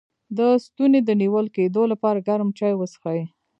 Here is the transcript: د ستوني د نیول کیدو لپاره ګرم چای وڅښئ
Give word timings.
د 0.37 0.39
ستوني 0.65 0.99
د 1.05 1.09
نیول 1.21 1.45
کیدو 1.55 1.81
لپاره 1.91 2.23
ګرم 2.27 2.49
چای 2.59 2.73
وڅښئ 2.75 3.21